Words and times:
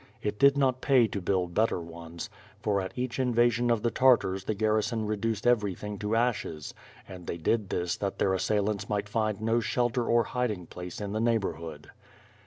It 0.23 0.39
did 0.39 0.57
not 0.57 0.81
pay 0.81 1.05
to 1.07 1.21
build 1.21 1.53
better 1.53 1.79
ones, 1.79 2.27
for 2.59 2.81
at 2.81 2.93
each 2.97 3.19
invasion 3.19 3.69
of 3.69 3.83
the 3.83 3.91
Tartars 3.91 4.45
the 4.45 4.55
gar 4.55 4.71
rison 4.71 5.07
reduced 5.07 5.45
everything 5.45 5.99
to 5.99 6.15
ashes, 6.15 6.73
and 7.07 7.27
they 7.27 7.37
did 7.37 7.69
this 7.69 7.97
that 7.97 8.17
their 8.17 8.33
assailants 8.33 8.89
might 8.89 9.07
find 9.07 9.39
no 9.41 9.59
shelter 9.59 10.03
or 10.07 10.23
hiding 10.23 10.65
place 10.65 10.99
in 11.01 11.11
the 11.11 11.21
neigh 11.21 11.37
borhood. 11.37 11.91